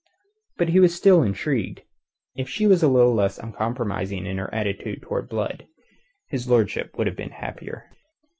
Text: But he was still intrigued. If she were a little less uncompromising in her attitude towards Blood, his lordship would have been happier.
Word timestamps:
But 0.57 0.69
he 0.69 0.79
was 0.79 0.95
still 0.95 1.21
intrigued. 1.21 1.83
If 2.35 2.49
she 2.49 2.65
were 2.65 2.73
a 2.73 2.89
little 2.89 3.13
less 3.13 3.37
uncompromising 3.37 4.25
in 4.25 4.39
her 4.39 4.51
attitude 4.51 5.03
towards 5.03 5.29
Blood, 5.29 5.67
his 6.27 6.49
lordship 6.49 6.97
would 6.97 7.05
have 7.05 7.15
been 7.15 7.29
happier. 7.29 7.85